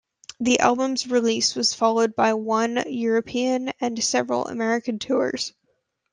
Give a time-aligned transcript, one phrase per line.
[0.39, 5.53] The album's release was followed by one European and several American tours.